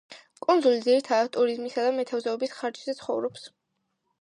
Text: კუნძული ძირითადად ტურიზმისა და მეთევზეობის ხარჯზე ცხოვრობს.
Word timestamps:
კუნძული 0.45 0.79
ძირითადად 0.85 1.29
ტურიზმისა 1.35 1.83
და 1.89 1.91
მეთევზეობის 1.99 2.57
ხარჯზე 2.63 2.97
ცხოვრობს. 3.03 3.47